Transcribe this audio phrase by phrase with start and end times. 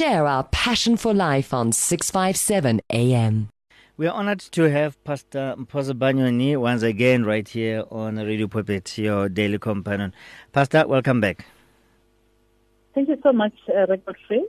[0.00, 3.50] Share our passion for life on 657 AM.
[3.98, 8.96] We are honored to have Pastor Mpho Sibanyoni once again right here on Radio Pulpit,
[8.96, 10.14] your daily companion.
[10.52, 11.44] Pastor, welcome back.
[12.94, 14.48] Thank you so much, uh, Record Free.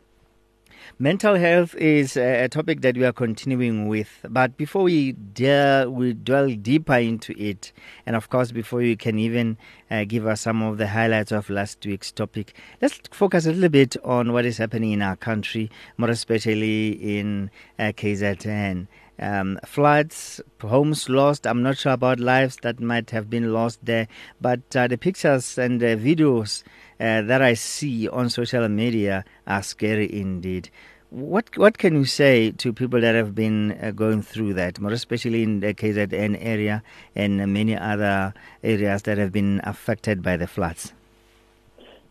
[1.00, 6.50] Mental health is a topic that we are continuing with, but before we we dwell
[6.50, 7.72] deeper into it,
[8.06, 9.58] and of course, before you can even
[9.90, 13.70] uh, give us some of the highlights of last week's topic, let's focus a little
[13.70, 17.50] bit on what is happening in our country, more especially in
[17.80, 18.88] uh, KZN.
[19.22, 21.46] Um, floods, homes lost.
[21.46, 24.08] I'm not sure about lives that might have been lost there,
[24.42, 26.64] but uh, the pictures and the videos
[27.00, 30.72] uh, that I see on social media are scary indeed.
[31.12, 34.92] What what can you say to people that have been uh, going through that, more
[34.92, 36.82] especially in the KZN area
[37.16, 38.34] and many other
[38.64, 40.94] areas that have been affected by the floods?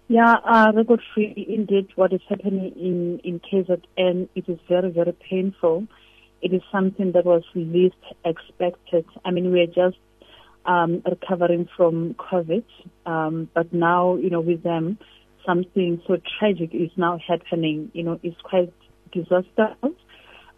[0.08, 1.88] Yeah, uh, record free indeed.
[1.94, 5.86] What is happening in in KZN it is very very painful.
[6.42, 9.04] It is something that was least expected.
[9.24, 9.98] I mean, we are just
[10.64, 12.64] um, recovering from COVID.
[13.06, 14.98] Um, but now, you know, with them,
[15.46, 17.90] something so tragic is now happening.
[17.92, 18.72] You know, it's quite
[19.12, 19.94] disastrous.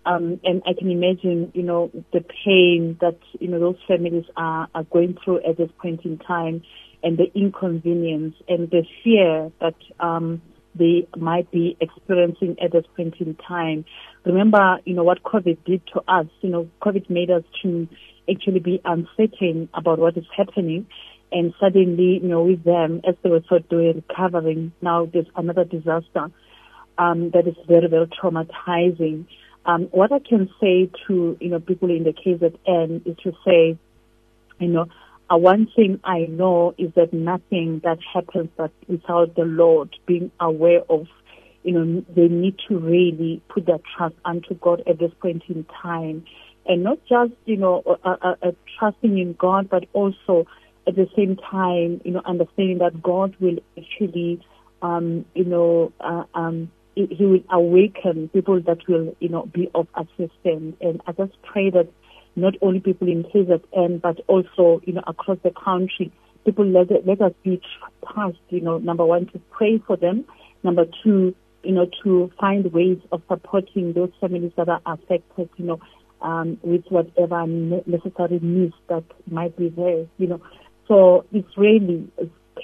[0.04, 4.68] Um, and I can imagine, you know, the pain that, you know, those families are,
[4.74, 6.62] are going through at this point in time
[7.04, 10.42] and the inconvenience and the fear that, um,
[10.74, 13.84] they might be experiencing at this point in time.
[14.24, 16.26] Remember, you know, what COVID did to us.
[16.40, 17.88] You know, COVID made us to
[18.30, 20.86] actually be uncertain about what is happening.
[21.32, 25.26] And suddenly, you know, with them, as they were sort of doing recovering, now there's
[25.34, 26.30] another disaster
[26.98, 29.26] um, that is very, very traumatizing.
[29.64, 33.78] Um, what I can say to, you know, people in the KZN is to say,
[34.58, 34.86] you know,
[35.30, 40.30] uh, one thing I know is that nothing that happens that without the Lord being
[40.38, 41.06] aware of,
[41.62, 45.64] you know, they need to really put their trust unto God at this point in
[45.82, 46.24] time
[46.66, 48.34] and not just you know uh,
[48.78, 50.46] trusting in God, but also
[50.86, 54.40] at the same time you know understanding that God will actually
[54.80, 59.88] um, you know uh, um, he will awaken people that will you know be of
[59.94, 60.76] assistance.
[60.80, 61.88] And I just pray that
[62.36, 66.12] not only people in KZN but also you know across the country,
[66.44, 67.60] people let let us be
[68.14, 70.24] past you know number one to pray for them,
[70.62, 75.64] number two you know to find ways of supporting those families that are affected you
[75.64, 75.80] know
[76.22, 80.40] um, with whatever necessary needs that might be there, you know.
[80.88, 82.10] So it's really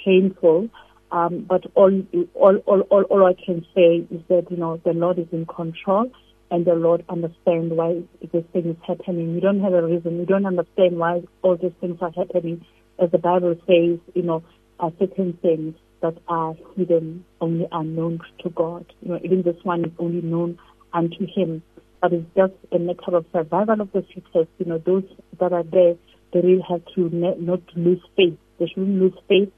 [0.05, 0.69] painful.
[1.11, 1.91] Um, but all,
[2.35, 5.45] all, all, all, all I can say is that, you know, the Lord is in
[5.47, 6.11] control
[6.51, 9.33] and the Lord understands why this thing is happening.
[9.33, 10.19] You don't have a reason.
[10.19, 12.63] You don't understand why all these things are happening.
[12.99, 14.43] As the Bible says, you know,
[14.79, 18.85] are certain things that are hidden, only unknown to God.
[19.01, 20.59] You know, even this one is only known
[20.93, 21.61] unto Him
[22.01, 24.49] but it's just a matter of survival of the fittest.
[24.57, 25.03] You know, those
[25.39, 25.95] that are there,
[26.33, 28.37] they really have to ne- not lose faith.
[28.59, 29.51] They shouldn't lose faith,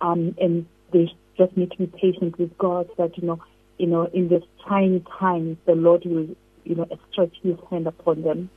[0.00, 2.88] um, and they just need to be patient with God.
[2.98, 3.42] That you know,
[3.78, 6.28] you know, in this trying times, the Lord will,
[6.64, 8.50] you know, stretch His hand upon them.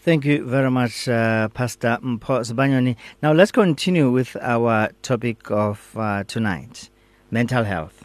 [0.00, 2.96] Thank you very much, uh, Pastor Mpho Sibanyoni.
[3.20, 6.88] Now let's continue with our topic of uh, tonight:
[7.30, 8.04] mental health.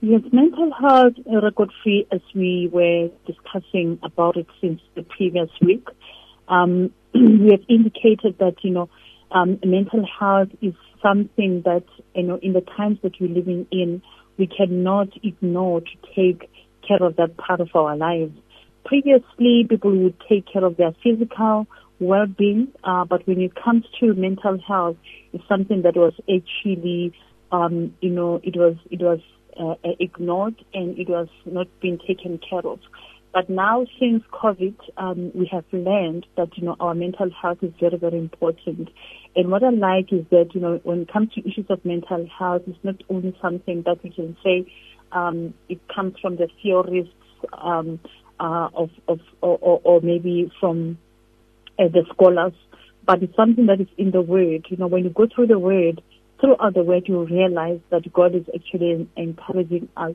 [0.00, 5.50] Yes, mental health, uh, record free, as we were discussing about it since the previous
[5.60, 5.86] week.
[6.48, 8.88] Um, we have indicated that, you know,
[9.30, 11.84] um, mental health is something that,
[12.16, 14.02] you know, in the times that we're living in,
[14.38, 16.50] we cannot ignore to take
[16.86, 18.32] care of that part of our lives.
[18.84, 21.66] Previously, people would take care of their physical
[22.00, 24.96] well-being, uh, but when it comes to mental health,
[25.32, 27.12] it's something that was actually,
[27.52, 29.20] um, you know, it was, it was
[29.58, 32.80] uh, ignored and it was not being taken care of.
[33.32, 37.72] But now, since COVID, um, we have learned that you know our mental health is
[37.80, 38.90] very, very important.
[39.34, 42.28] And what I like is that you know when it comes to issues of mental
[42.38, 44.70] health, it's not only something that we can say
[45.12, 47.14] um, it comes from the theorists
[47.54, 48.00] um,
[48.40, 50.98] uh, of, of or, or, or, maybe from
[51.78, 52.54] uh, the scholars,
[53.04, 54.66] but it's something that is in the Word.
[54.68, 56.02] You know, when you go through the Word,
[56.42, 60.14] throughout the word, you realize that God is actually encouraging us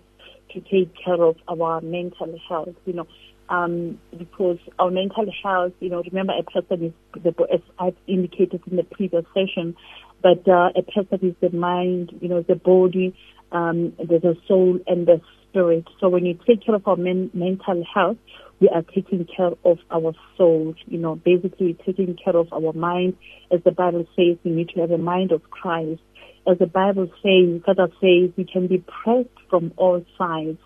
[0.51, 3.07] to take care of our mental health, you know,
[3.49, 8.61] um, because our mental health, you know, remember a person is, the, as I've indicated
[8.69, 9.75] in the previous session,
[10.21, 13.15] but uh, a person is the mind, you know, the body,
[13.53, 15.85] um, the, the soul, and the spirit.
[15.99, 18.17] So when you take care of our men, mental health,
[18.59, 23.15] we are taking care of our soul, you know, basically taking care of our mind.
[23.51, 26.01] As the Bible says, we need to have a mind of Christ.
[26.49, 30.57] as the Bible says, God says, we can be pressed from all sides,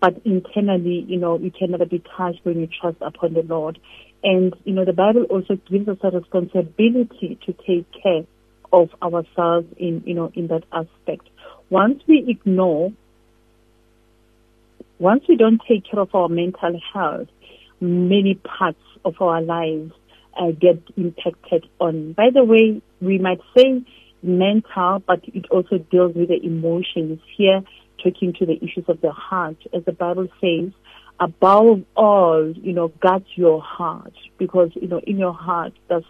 [0.00, 3.78] but internally, you know, you can never be touched when you trust upon the Lord.
[4.22, 8.24] And, you know, the Bible also gives us a responsibility to take care
[8.72, 11.28] of ourselves in, you know, in that aspect.
[11.70, 12.92] Once we ignore,
[15.00, 17.28] once we don't take care of our mental health,
[17.80, 19.92] many parts of our lives
[20.38, 22.12] uh, get impacted on.
[22.12, 23.82] By the way, we might say
[24.22, 27.18] mental, but it also deals with the emotions.
[27.36, 27.62] Here,
[28.04, 30.70] talking to the issues of the heart, as the Bible says,
[31.18, 36.04] above all, you know, guard your heart because, you know, in your heart, there's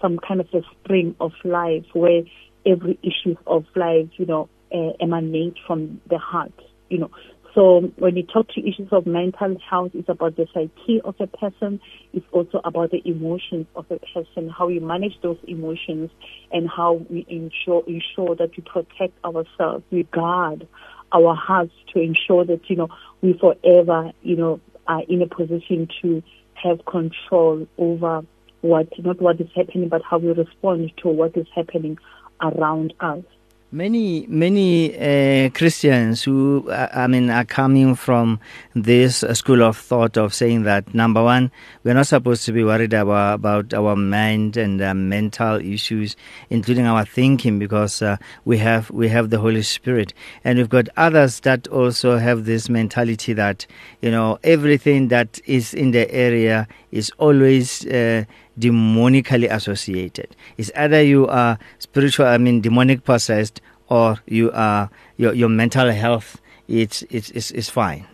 [0.00, 2.22] some kind of a spring of life where
[2.64, 6.52] every issue of life, you know, uh, emanate from the heart,
[6.88, 7.10] you know.
[7.54, 11.26] So when you talk to issues of mental health, it's about the psyche of a
[11.26, 11.80] person.
[12.14, 16.10] It's also about the emotions of a person, how you manage those emotions
[16.50, 19.84] and how we ensure, ensure that we protect ourselves.
[19.90, 20.66] We guard
[21.12, 22.88] our hearts to ensure that, you know,
[23.20, 26.22] we forever, you know, are in a position to
[26.54, 28.22] have control over
[28.62, 31.98] what, not what is happening, but how we respond to what is happening
[32.40, 33.24] around us.
[33.74, 38.38] Many, many uh, Christians who, uh, I mean, are coming from
[38.74, 41.50] this school of thought of saying that number one,
[41.82, 46.16] we're not supposed to be worried about, about our mind and uh, mental issues,
[46.50, 50.12] including our thinking, because uh, we have we have the Holy Spirit,
[50.44, 53.66] and we've got others that also have this mentality that
[54.02, 58.24] you know everything that is in the area is always uh,
[58.58, 60.34] demonically associated.
[60.56, 65.90] It's either you are spiritual, I mean, demonic possessed, or you are your your mental
[65.90, 66.40] health.
[66.68, 68.06] It's it's it's, it's fine.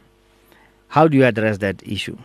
[0.88, 2.16] How do you address that issue?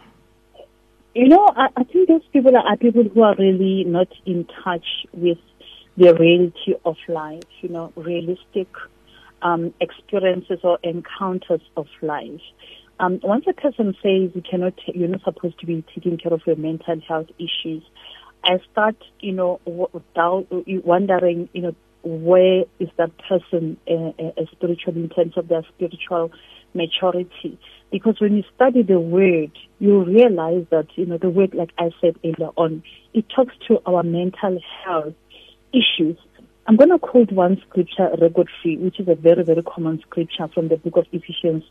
[1.13, 4.47] You know, I, I think those people are, are people who are really not in
[4.63, 5.37] touch with
[5.97, 7.43] the reality of life.
[7.61, 8.67] You know, realistic
[9.43, 12.41] um, experiences or encounters of life.
[13.03, 16.41] Um, once a person says you cannot, you're not supposed to be taking care of
[16.45, 17.83] your mental health issues,
[18.45, 19.59] I start, you know,
[20.15, 25.63] doubt, wondering, you know, where is that person uh, uh, spiritual in terms of their
[25.75, 26.31] spiritual
[26.73, 27.59] maturity?
[27.91, 31.91] Because when you study the word, you realize that, you know, the word, like I
[31.99, 32.83] said earlier on,
[33.13, 35.13] it talks to our mental health
[35.73, 36.17] issues.
[36.67, 40.47] I'm going to quote one scripture, record free, which is a very, very common scripture
[40.53, 41.63] from the book of Ephesians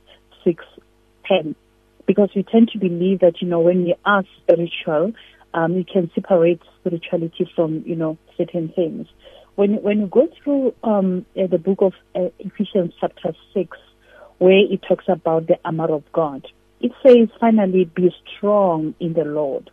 [0.45, 0.63] 6,
[1.27, 1.55] 10.
[2.07, 5.13] Because we tend to believe that, you know, when we are spiritual,
[5.55, 9.07] um, you can separate spirituality from, you know, certain things.
[9.55, 13.77] When, when you go through um, uh, the book of uh, Ephesians chapter 6,
[14.39, 16.47] where it talks about the armor of God,
[16.81, 19.71] it says, finally, be strong in the Lord,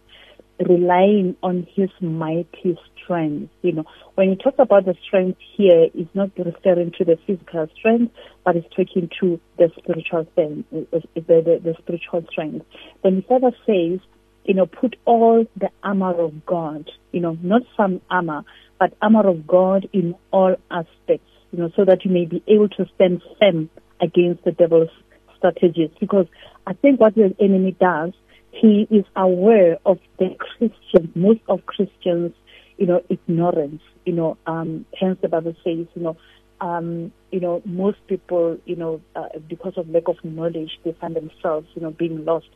[0.68, 3.52] relying on his mighty strength.
[3.62, 3.86] You know,
[4.16, 8.14] when you talk about the strength here, it's not referring to the physical strength,
[8.44, 12.66] but it's talking to the spiritual strength, uh, uh, the, the, the spiritual strength.
[13.04, 14.00] Then he further says,
[14.46, 18.44] you know, put all the armor of God, you know, not some armor,
[18.80, 22.70] but armor of God in all aspects, you know, so that you may be able
[22.70, 23.70] to stand firm
[24.02, 24.90] against the devil's
[25.38, 25.92] strategies.
[26.00, 26.26] Because
[26.66, 28.14] I think what the enemy does,
[28.52, 32.34] he is aware of the Christians, most of Christians,
[32.78, 36.18] you know, ignorance, you know, um, hence the Bible says, you know,
[36.62, 41.16] um, you know, most people, you know, uh, because of lack of knowledge, they find
[41.16, 42.50] themselves, you know, being lost.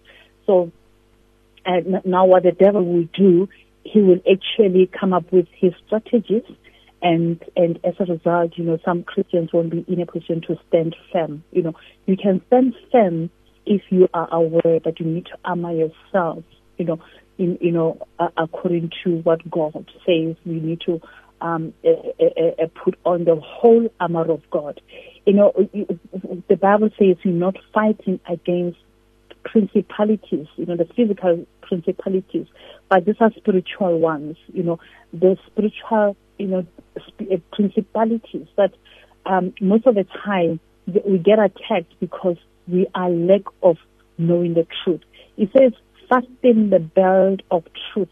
[0.46, 0.72] So
[1.66, 3.48] and now what the devil will do,
[3.84, 6.44] he will actually come up with his strategies
[7.02, 10.58] and and as a result, you know, some Christians won't be in a position to
[10.68, 11.44] stand firm.
[11.52, 11.74] You know,
[12.06, 13.30] you can stand firm
[13.66, 16.44] if you are aware that you need to armor yourself.
[16.78, 17.00] You know,
[17.38, 21.02] in you know, uh, according to what God says, we need to
[21.42, 24.82] um, uh, uh, put on the whole armor of God.
[25.26, 25.54] You know,
[26.48, 28.80] the Bible says you're not fighting against
[29.44, 32.48] principalities, you know, the physical principalities,
[32.90, 34.80] but these are spiritual ones, you know,
[35.12, 36.66] the spiritual, you know,
[37.52, 38.74] principalities that
[39.26, 43.78] um, most of the time we get attacked because we are lack of
[44.18, 45.02] knowing the truth.
[45.38, 45.74] It says,
[46.10, 48.10] fasten the belt of truth.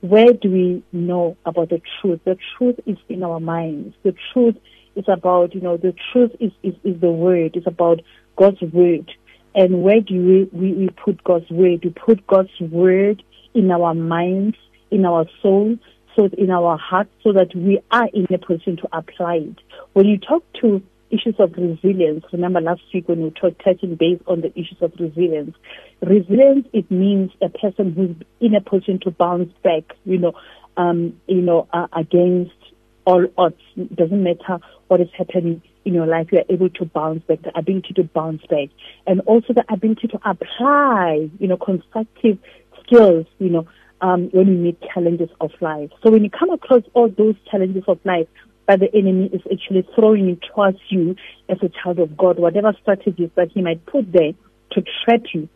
[0.00, 2.20] Where do we know about the truth?
[2.24, 3.94] The truth is in our minds.
[4.02, 4.56] The truth
[4.94, 7.52] is about, you know, the truth is, is, is the word.
[7.54, 8.00] It's about
[8.36, 9.10] God's word.
[9.54, 11.84] And where do we, we, we put God's word?
[11.84, 13.22] We put God's word
[13.54, 14.56] in our minds,
[14.90, 15.76] in our soul,
[16.14, 19.58] so in our heart, so that we are in a position to apply it.
[19.94, 20.82] When you talk to
[21.16, 24.92] issues of resilience, remember last week when we talked touching base on the issues of
[24.98, 25.54] resilience.
[26.02, 30.32] Resilience it means a person who's in a position to bounce back, you know,
[30.76, 32.52] um, you know, uh, against
[33.04, 33.60] all odds.
[33.94, 34.58] Doesn't matter
[34.88, 38.02] what is happening in your life, you are able to bounce back, the ability to
[38.02, 38.68] bounce back,
[39.06, 42.38] and also the ability to apply, you know, constructive
[42.82, 43.66] skills, you know,
[44.00, 45.90] um, when you meet challenges of life.
[46.02, 48.26] So when you come across all those challenges of life,
[48.66, 51.16] but the enemy is actually throwing it towards you
[51.48, 54.32] as a child of God, whatever strategies that he might put there
[54.72, 55.48] to trap you,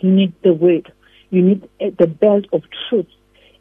[0.00, 0.92] you need the word.
[1.30, 3.08] You need eh, the belt of truth.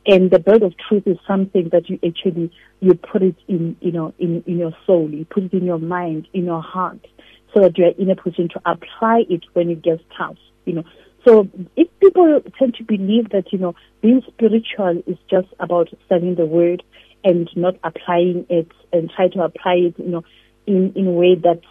[0.06, 3.92] And the belt of truth is something that you actually, you put it in, you
[3.92, 5.10] know, in, in your soul.
[5.10, 7.06] You put it in your mind, in your heart,
[7.54, 10.74] so that you are in a position to apply it when it gets tough, you
[10.74, 10.84] know.
[11.26, 16.36] So if people tend to believe that, you know, being spiritual is just about studying
[16.36, 16.84] the word
[17.28, 20.24] and not applying it and try to apply it, you know,
[20.66, 21.62] in, in a way that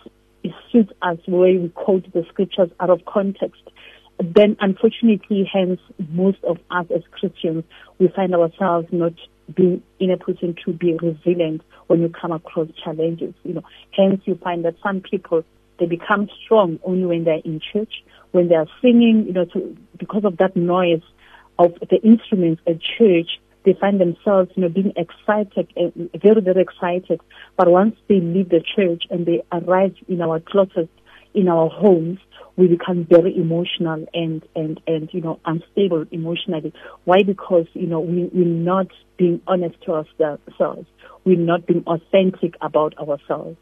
[0.70, 3.62] suits us, where we quote the scriptures out of context,
[4.18, 7.64] then unfortunately, hence, most of us as Christians,
[7.98, 9.14] we find ourselves not
[9.54, 13.34] being in a position to be resilient when you come across challenges.
[13.44, 15.42] You know, hence you find that some people
[15.78, 19.24] they become strong only when they're in church, when they are singing.
[19.26, 21.02] You know, to, because of that noise
[21.58, 26.62] of the instruments at church, they find themselves, you know, being excited, eh, very, very
[26.62, 27.20] excited.
[27.56, 30.88] But once they leave the church and they arrive in our closest,
[31.34, 32.20] in our homes,
[32.56, 36.72] we become very emotional and, and, and, you know, unstable emotionally.
[37.04, 37.24] Why?
[37.24, 38.86] Because, you know, we, we're not
[39.18, 40.86] being honest to ourselves.
[41.24, 43.58] We're not being authentic about ourselves.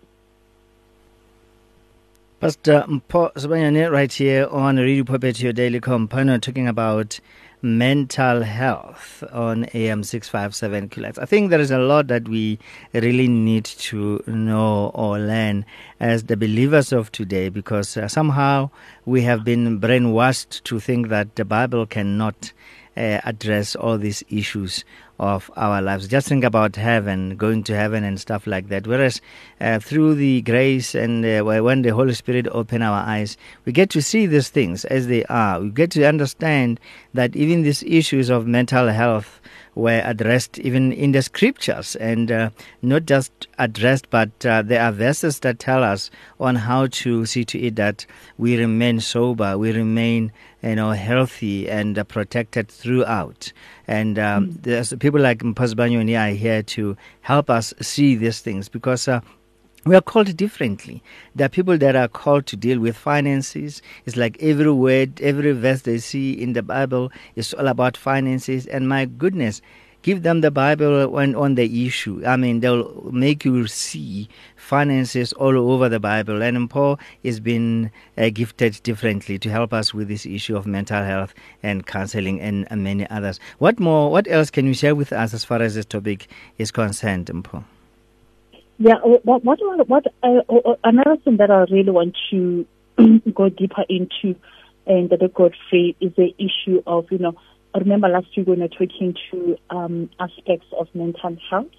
[2.40, 7.18] Pastor Mpho Sibanyoni right here on Radio Pulpit, your daily companion, talking about
[7.64, 11.18] mental health on AM 657 kilohertz.
[11.18, 12.58] I think there is a lot that we
[12.92, 15.64] really need to know or learn
[15.98, 18.68] as the believers of today because uh, somehow
[19.06, 22.52] we have been brainwashed to think that the Bible cannot
[22.96, 24.84] uh, address all these issues
[25.18, 26.08] of our lives.
[26.08, 28.86] Just think about heaven, going to heaven and stuff like that.
[28.86, 29.20] Whereas
[29.60, 33.90] uh, through the grace and uh, when the Holy Spirit open our eyes, we get
[33.90, 35.60] to see these things as they are.
[35.60, 36.80] We get to understand
[37.14, 39.40] that even these issues of mental health
[39.74, 42.50] were addressed even in the scriptures and uh,
[42.82, 47.44] not just addressed, but uh, there are verses that tell us on how to see
[47.44, 48.06] to it that
[48.38, 53.52] we remain sober, we remain you know healthy and uh, protected throughout.
[53.86, 54.62] And um, mm.
[54.62, 59.20] there's people like Mpho Sibanyoni are here to help us see these things because uh,
[59.86, 61.02] we are called differently.
[61.34, 63.82] There are people that are called to deal with finances.
[64.06, 68.66] It's like every word, every verse they see in the Bible is all about finances.
[68.66, 69.60] And my goodness,
[70.00, 72.22] give them the Bible when on the issue.
[72.24, 74.26] I mean, they'll make you see
[74.56, 76.40] finances all over the Bible.
[76.40, 81.04] And Paul has been uh, gifted differently to help us with this issue of mental
[81.04, 83.38] health and counseling and, and many others.
[83.58, 84.10] What more?
[84.10, 87.64] What else can you share with us as far as this topic is concerned, Paul?
[88.78, 92.66] Yeah, what what, what uh, uh, another thing that I really want to
[93.34, 94.38] go deeper into,
[94.86, 97.34] and that free is the issue of you know.
[97.72, 101.70] I remember last week when we were talking to um, aspects of mental health,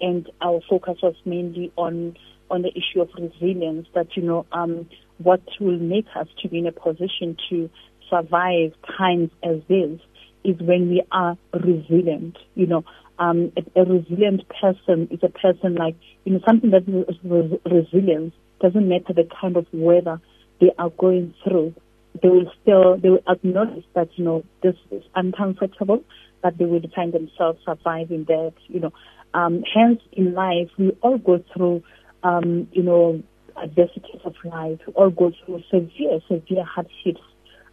[0.00, 2.16] and our focus was mainly on
[2.50, 3.86] on the issue of resilience.
[3.94, 4.86] That you know, um,
[5.18, 7.70] what will make us to be in a position to
[8.10, 10.00] survive times as this
[10.44, 12.36] is when we are resilient.
[12.54, 12.84] You know,
[13.18, 17.60] um, a, a, resilient person is a person like, you know, something that is res-
[17.64, 20.20] resilience doesn't matter the kind of weather
[20.60, 21.74] they are going through.
[22.22, 26.02] They will still, they will acknowledge that, you know, this is uncomfortable,
[26.42, 28.92] but they will find themselves surviving that, you know.
[29.34, 31.82] Um, hence, in life, we all go through,
[32.22, 33.22] um, you know,
[33.62, 34.78] adversities of life.
[34.86, 37.22] We all go through severe, severe hardships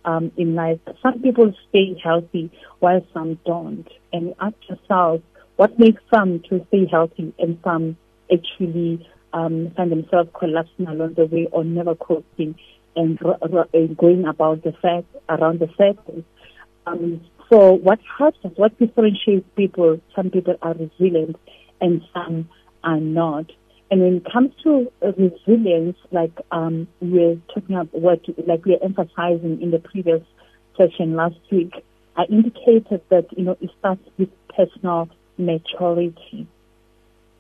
[0.10, 0.80] um, in life.
[1.04, 3.88] Some people stay healthy while some don't.
[4.12, 5.22] And ask yourself,
[5.58, 7.98] what makes some to stay healthy and some
[8.34, 12.56] actually um, find themselves collapsing along the way or never coping
[12.96, 16.24] and r- r- going about the fact around the circles.
[16.88, 21.36] Um, so what helps what differentiates people, some people are resilient
[21.82, 22.50] and some
[22.84, 23.52] are not.
[23.92, 29.62] And when it comes to resilience, like um, we're talking about what, like we're emphasizing
[29.62, 30.22] in the previous
[30.78, 31.74] session last week,
[32.16, 36.48] I indicated that, you know, it starts with personal maturity.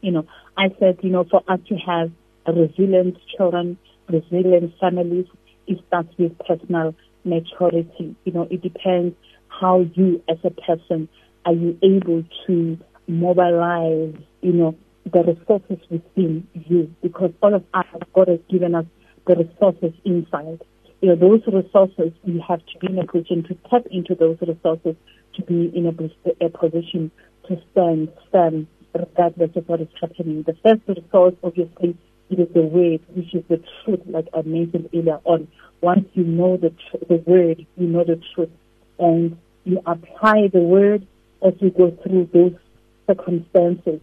[0.01, 0.27] You know,
[0.57, 2.11] I said, you know, for us to have
[2.47, 3.77] resilient children,
[4.07, 5.25] resilient families,
[5.67, 8.15] it starts with personal maturity.
[8.23, 9.15] You know, it depends
[9.49, 11.09] how you as a person
[11.45, 12.77] are you able to
[13.07, 14.75] mobilize, you know,
[15.05, 18.85] the resources within you because all of us, God has given us
[19.27, 20.61] the resources inside.
[21.01, 24.37] You know, those resources, we have to be in a position to tap into those
[24.41, 24.95] resources
[25.35, 27.11] to be in a, a position
[27.47, 30.43] to stand firm regardless of what is happening.
[30.43, 31.97] The first resource, obviously,
[32.29, 35.47] it is the word, which is the truth, like I mentioned earlier on.
[35.81, 38.49] Once you know the, tr- the word, you know the truth,
[38.99, 41.07] and you apply the word
[41.45, 42.55] as you go through those
[43.07, 44.01] circumstances,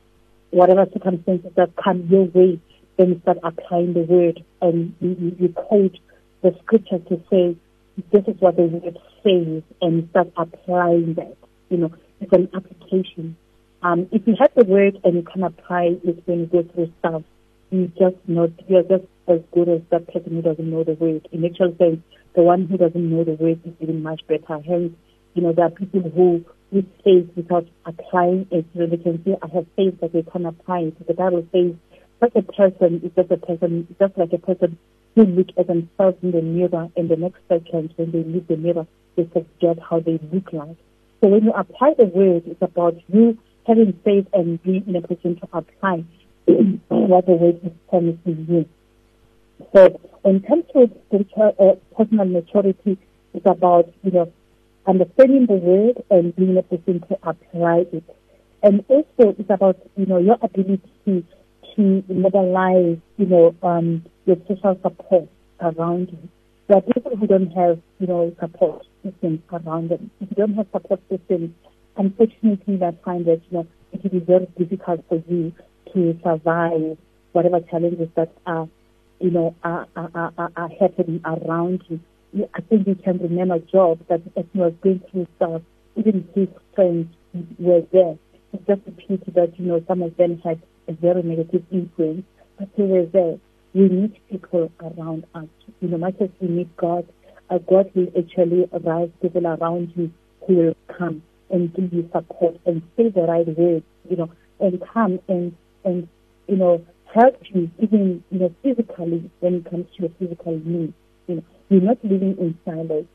[0.50, 2.60] whatever circumstances that come your way,
[2.96, 5.96] then you start applying the word and you, you, quote
[6.42, 7.56] the scripture to say,
[8.12, 11.36] this is what the word says, and start applying that.
[11.68, 13.36] You know, it's an application.
[13.82, 16.92] Um, if you have the word and you can apply it when you go through
[17.00, 17.22] stuff,
[17.70, 21.28] you just not you're just as good as that person who doesn't know the word.
[21.32, 22.00] In actual sense,
[22.34, 24.60] the one who doesn't know the word is even much better.
[24.60, 24.92] Hence,
[25.34, 28.46] you know, there are people who with faith without applying.
[28.50, 31.06] So they can say, I have faith that they can apply it.
[31.06, 31.74] The Bible says
[32.20, 34.78] such a person is just a person just like a person
[35.14, 38.56] who look at themselves in the mirror and the next second when they leave the
[38.56, 40.76] mirror they forget how they look like.
[41.22, 45.00] So when you apply the word, it's about you having faith and being in a
[45.00, 46.04] position to apply
[46.88, 48.68] what the word is promising you.
[49.74, 52.98] So when it comes to spiritual, uh, personal maturity,
[53.32, 54.32] it's about, you know,
[54.86, 58.04] understanding the word and being able to apply it.
[58.62, 61.24] And also it's about, you know, your ability to,
[61.76, 65.28] to mobilize, you know, um, your social support
[65.60, 66.28] around you.
[66.68, 70.10] There are people who don't have, you know, support systems around them.
[70.20, 71.54] If you don't have support systems,
[71.96, 75.52] unfortunately, I find that, you know, it will be very difficult for you
[75.94, 76.98] to survive
[77.32, 78.68] whatever challenges that are,
[79.20, 82.00] you know, are, are, are, are happening around you.
[82.54, 85.62] I think you can remember Job that as he was going through stuff,
[85.96, 87.06] even his friends
[87.58, 88.18] were there.
[88.52, 92.24] It's just a pity that, you know, some of them had a very negative influence,
[92.58, 93.38] but they were there.
[93.74, 95.46] We need people around us.
[95.80, 97.06] You know, much as we need God,
[97.48, 100.10] uh, God will actually rise people around you
[100.46, 104.82] who will come and give you support and say the right words, you know, and
[104.92, 106.08] come and, and,
[106.48, 110.92] you know, help you even, you know, physically when it comes to your physical needs.
[111.26, 113.06] You know, we're not living in silos.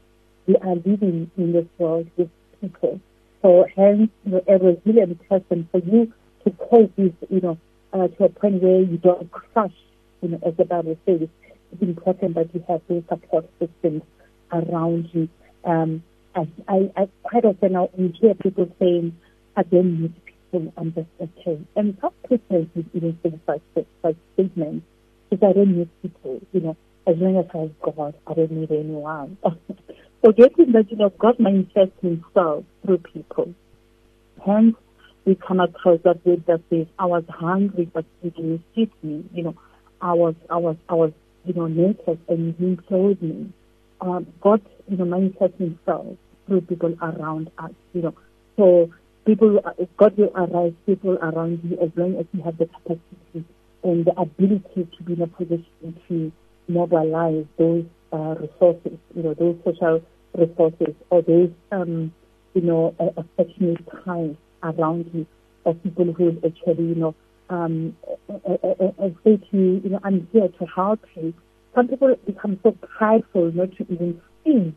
[0.47, 2.29] We are living in this world with
[2.59, 2.99] people.
[3.41, 7.57] So hence, you know, a resilient person for you to cope with, you know,
[7.93, 9.73] uh, to a point where you don't crush,
[10.21, 11.27] you know, as the Bible says,
[11.71, 14.03] it's important that you have those support systems
[14.51, 15.29] around you.
[15.63, 16.03] Um,
[16.35, 19.17] I, I, I quite often we hear people saying,
[19.55, 21.59] I don't need people, I'm just okay.
[21.75, 24.85] And some Christians even say such, such statements,
[25.29, 28.51] because I don't need people, you know, as long as I have God, I don't
[28.51, 29.37] need anyone.
[30.23, 33.53] Forgetting that, you know, God manifests himself through people.
[34.45, 34.75] Hence,
[35.25, 39.25] we come across that word that says, I was hungry, but you didn't feed me.
[39.33, 39.55] You know,
[40.01, 41.11] I was, I was, I was,
[41.45, 43.51] you know, naked and you didn't clothe me.
[43.99, 48.15] Um, God, you know, manifests himself through people around us, you know.
[48.57, 48.91] So
[49.25, 49.59] people,
[49.97, 53.45] God will arise people around you as long as you have the capacity
[53.83, 56.31] and the ability to be in a position to
[56.71, 60.01] mobilize those uh, resources, you know, those social
[60.37, 62.13] resources or those, um,
[62.53, 65.25] you know, affectionate ties around you
[65.65, 67.15] of people who actually, you know,
[67.49, 67.95] um,
[69.23, 71.33] say to you, you know, I'm here to help you.
[71.75, 74.73] Some people become so prideful not to even see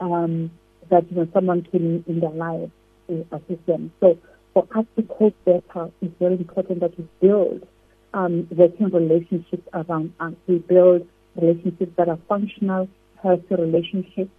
[0.00, 0.50] um,
[0.90, 2.70] that, you know, someone came in their life
[3.08, 3.92] to assist them.
[4.00, 4.18] So
[4.52, 7.66] for us to cope better, it's very important that we build
[8.12, 10.32] um, working relationships around us.
[10.46, 12.88] We build relationships that are functional,
[13.22, 14.30] healthy relationships.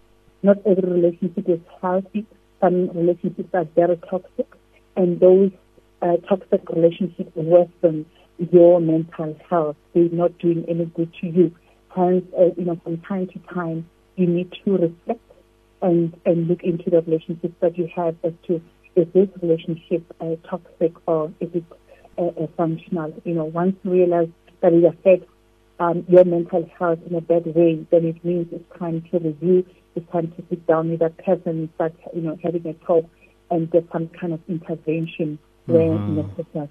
[0.43, 2.25] Not every relationship is healthy.
[2.61, 4.47] Some relationships are very toxic,
[4.95, 5.51] and those
[6.01, 8.05] uh, toxic relationships worsen
[8.51, 9.77] your mental health.
[9.93, 11.55] They're not doing any good to you.
[11.95, 15.21] Hence, uh, you know, from time to time, you need to reflect
[15.81, 18.61] and and look into the relationships that you have as to
[18.95, 21.63] is this relationship uh, toxic or is it
[22.17, 23.13] uh, functional?
[23.25, 24.29] You know, once you realize
[24.61, 25.29] that it affects
[25.79, 29.65] um, your mental health in a bad way, then it means it's time to review,
[29.95, 33.05] it's time to sit down with that person and start, you know, having a talk
[33.51, 36.17] and get some kind of intervention where mm-hmm.
[36.17, 36.69] necessary.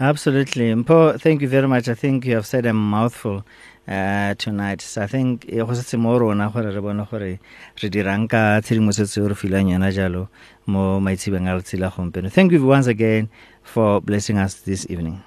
[0.00, 0.74] Absolutely.
[0.74, 1.88] Mpho, thank you very much.
[1.88, 3.44] I think you have said a mouthful
[3.88, 7.38] uh, tonight so i think e go setse mo rona gore re bone gore
[7.82, 10.28] re dirang ka tshedimosetso re filang yona jalo
[10.66, 13.28] mo maitshibeng a letsela gompieno thank you once again
[13.62, 15.18] for blessing us this evening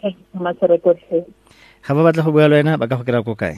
[0.00, 0.58] Thank you so much,
[1.88, 3.56] ga ba batla go bua le wena ba ka go kry ko kae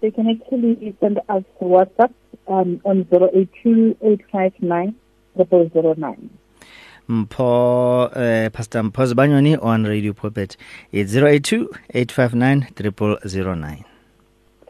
[0.00, 2.12] they can actually send us WhatsApp
[2.48, 4.94] um, on 082 859
[7.08, 10.56] Mpho, uh, Pastor Mpho Sibanyoni on Radio Pulpit.
[10.92, 13.84] It's 082 859 0009.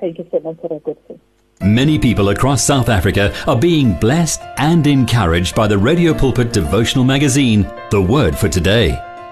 [0.00, 1.20] Thank you so much for a good thing.
[1.60, 7.04] Many people across South Africa are being blessed and encouraged by the Radio Pulpit devotional
[7.04, 9.13] magazine, The Word for Today.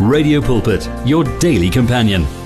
[0.00, 2.43] Radio Pulpit, your daily companion.